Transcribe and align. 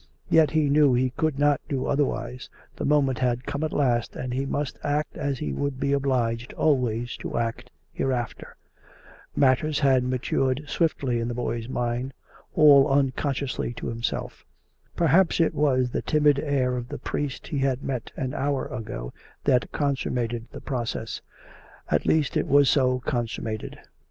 Yet 0.31 0.49
he 0.49 0.67
knew 0.67 0.95
he 0.95 1.11
could 1.11 1.37
do 1.37 1.61
no 1.75 1.85
otherwise; 1.85 2.49
the 2.75 2.85
moment 2.85 3.19
had 3.19 3.45
come 3.45 3.63
at 3.63 3.71
last 3.71 4.15
and 4.15 4.33
he 4.33 4.47
must 4.47 4.79
act 4.83 5.15
as 5.15 5.37
he 5.37 5.53
would 5.53 5.79
be 5.79 5.93
obliged 5.93 6.53
always 6.53 7.15
to 7.17 7.37
act 7.37 7.69
hereafter. 7.93 8.55
Matters 9.35 9.81
had 9.81 10.03
matured 10.03 10.63
swiftly 10.65 11.19
in 11.19 11.27
the 11.27 11.35
boy's 11.35 11.69
mind, 11.69 12.15
all 12.55 12.91
un 12.91 13.11
consciously 13.15 13.73
to 13.75 13.89
himself. 13.89 14.43
Perhaps 14.95 15.39
it 15.39 15.53
was 15.53 15.91
the 15.91 16.01
timid 16.01 16.39
air 16.39 16.75
of 16.77 16.87
the 16.89 16.97
priest 16.97 17.45
he 17.49 17.59
had 17.59 17.83
met 17.83 18.11
an 18.17 18.33
hour 18.33 18.65
ago 18.69 19.13
that 19.43 19.71
consummated 19.71 20.47
the 20.49 20.61
process. 20.61 21.21
At 21.91 22.07
least 22.07 22.35
it 22.35 22.47
was 22.47 22.71
so 22.71 23.01
consummated. 23.01 23.77